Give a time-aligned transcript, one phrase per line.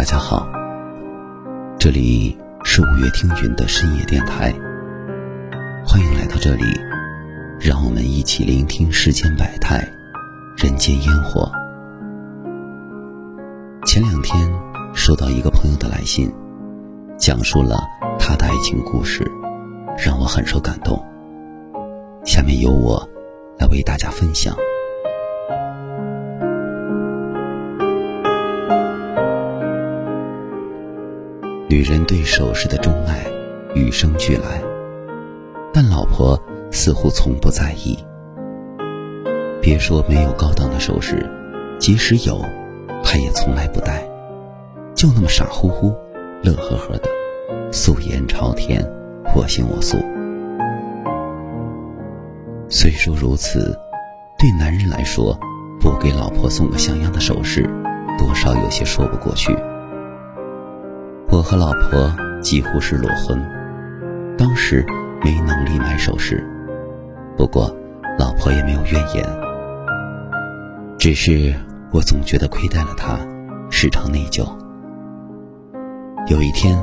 [0.00, 0.48] 大家好，
[1.78, 4.50] 这里是五月听云的深夜电台，
[5.84, 6.64] 欢迎来到这里，
[7.60, 9.86] 让我们一起聆听世间百态，
[10.56, 11.52] 人间烟火。
[13.84, 14.50] 前两天
[14.94, 16.32] 收到一个朋友的来信，
[17.18, 17.86] 讲述了
[18.18, 19.30] 他的爱情故事，
[19.98, 20.98] 让我很受感动。
[22.24, 23.06] 下面由我
[23.58, 24.56] 来为大家分享。
[31.80, 33.24] 女人对首饰的钟爱
[33.74, 34.62] 与生俱来，
[35.72, 36.38] 但老婆
[36.70, 37.98] 似乎从不在意。
[39.62, 41.26] 别说没有高档的首饰，
[41.78, 42.44] 即使有，
[43.02, 44.06] 她也从来不戴，
[44.94, 45.96] 就那么傻乎乎、
[46.42, 47.08] 乐呵呵的，
[47.72, 48.86] 素颜朝天，
[49.34, 49.96] 我行我素。
[52.68, 53.74] 虽说如此，
[54.38, 55.34] 对男人来说，
[55.80, 57.62] 不给老婆送个像样的首饰，
[58.18, 59.56] 多少有些说不过去。
[61.32, 63.40] 我和老婆几乎是裸婚，
[64.36, 64.84] 当时
[65.22, 66.44] 没能力买首饰，
[67.36, 67.72] 不过
[68.18, 69.24] 老婆也没有怨言。
[70.98, 71.54] 只是
[71.92, 73.16] 我总觉得亏待了她，
[73.70, 74.44] 时常内疚。
[76.26, 76.76] 有一天，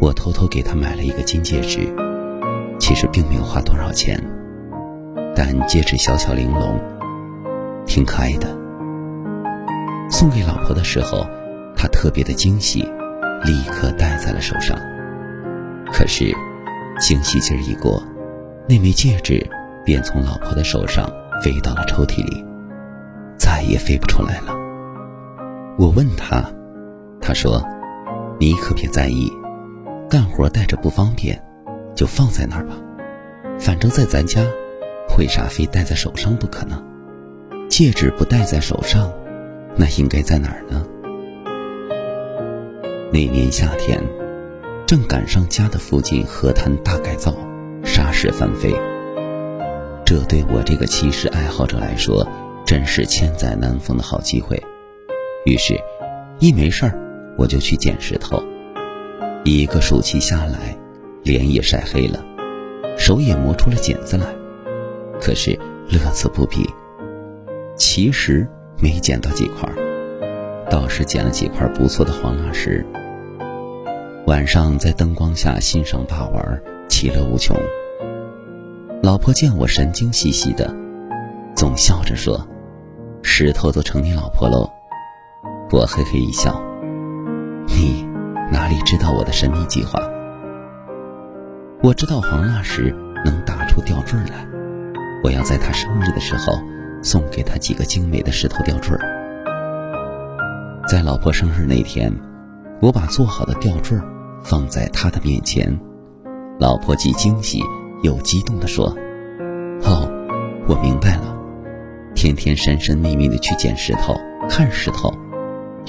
[0.00, 1.88] 我偷偷给她买了一个金戒指，
[2.80, 4.20] 其实并没有花多少钱，
[5.36, 6.80] 但戒指小巧玲珑，
[7.86, 8.48] 挺可爱的。
[10.10, 11.24] 送给老婆的时候，
[11.76, 12.84] 她特别的惊喜。
[13.44, 14.78] 立刻戴在了手上，
[15.92, 16.34] 可是
[16.98, 18.02] 惊喜劲儿一过，
[18.66, 19.46] 那枚戒指
[19.84, 21.06] 便从老婆的手上
[21.42, 22.42] 飞到了抽屉里，
[23.38, 24.54] 再也飞不出来了。
[25.76, 26.42] 我问他，
[27.20, 27.62] 他说
[28.40, 29.30] ：“你可别在意，
[30.08, 31.38] 干活带着不方便，
[31.94, 32.74] 就放在那儿吧。
[33.58, 34.40] 反正在咱家，
[35.18, 36.82] 为啥非戴在手上不可呢？
[37.68, 39.12] 戒指不戴在手上，
[39.76, 40.82] 那应该在哪儿呢？”
[43.14, 44.02] 那年夏天，
[44.84, 47.32] 正赶上家的附近河滩大改造，
[47.84, 48.74] 沙石翻飞。
[50.04, 52.26] 这对我这个骑士爱好者来说，
[52.66, 54.60] 真是千载难逢的好机会。
[55.46, 55.80] 于是，
[56.40, 56.98] 一没事儿，
[57.38, 58.42] 我就去捡石头。
[59.44, 60.76] 一个暑期下来，
[61.22, 62.18] 脸也晒黑了，
[62.98, 64.26] 手也磨出了茧子来。
[65.20, 65.56] 可是
[65.88, 66.68] 乐此不疲，
[67.76, 68.44] 其实
[68.82, 69.72] 没捡到几块，
[70.68, 72.84] 倒是捡了几块不错的黄蜡石。
[74.26, 77.54] 晚上在灯光下欣赏把玩，其乐无穷。
[79.02, 80.74] 老婆见我神经兮兮的，
[81.54, 82.48] 总笑着说
[83.22, 84.66] ：“石头都成你老婆喽。”
[85.70, 86.58] 我嘿嘿一笑
[87.68, 88.02] ：“你
[88.50, 90.00] 哪里知道我的神秘计划？
[91.82, 92.96] 我知道黄蜡石
[93.26, 94.46] 能打出吊坠来，
[95.22, 96.58] 我要在他生日的时候
[97.02, 98.96] 送给他几个精美的石头吊坠。
[100.88, 102.10] 在老婆生日那天，
[102.84, 103.98] 我把做好的吊坠。”
[104.44, 105.74] 放在他的面前，
[106.60, 107.62] 老婆既惊喜
[108.02, 108.94] 又激动地说
[109.80, 110.06] ：“哦，
[110.68, 111.34] 我明白了，
[112.14, 114.14] 天天神神秘秘的去捡石头、
[114.46, 115.10] 看石头，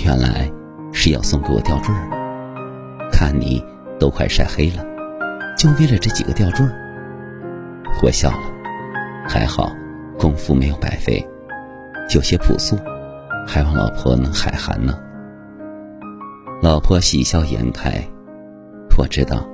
[0.06, 0.50] 原来
[0.94, 1.94] 是要送给我吊坠。
[3.12, 3.62] 看你
[4.00, 4.82] 都快晒黑了，
[5.58, 6.66] 就为了这几个吊坠。”
[8.02, 8.40] 我笑了，
[9.28, 9.70] 还好
[10.18, 11.22] 功夫没有白费，
[12.16, 12.78] 有些朴素，
[13.46, 14.98] 还望老婆能海涵呢。
[16.62, 18.02] 老婆喜笑颜开。
[18.98, 19.46] 我知道，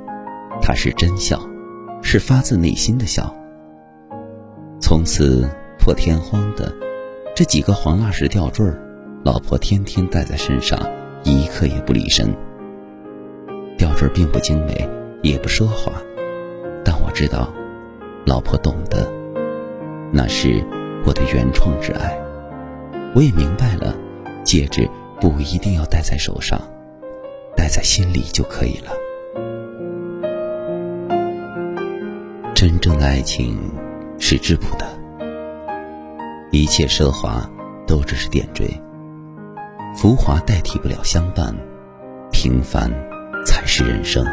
[0.61, 1.41] 她是真笑，
[2.01, 3.33] 是发自内心的笑。
[4.79, 6.71] 从此破天荒的，
[7.35, 8.79] 这几个黄蜡石吊坠儿，
[9.23, 10.79] 老婆天天戴在身上，
[11.23, 12.33] 一刻也不离身。
[13.77, 14.87] 吊坠并不精美，
[15.23, 15.91] 也不奢华，
[16.85, 17.51] 但我知道，
[18.25, 19.11] 老婆懂得，
[20.13, 20.63] 那是
[21.03, 22.15] 我的原创之爱。
[23.15, 23.95] 我也明白了，
[24.43, 24.87] 戒指
[25.19, 26.61] 不一定要戴在手上，
[27.55, 28.91] 待在心里就可以了。
[32.53, 33.57] 真正的爱情
[34.19, 34.85] 是质朴的，
[36.51, 37.49] 一切奢华
[37.87, 38.79] 都只是点缀，
[39.95, 41.55] 浮华代替不了相伴，
[42.31, 42.91] 平凡
[43.45, 44.25] 才是人生。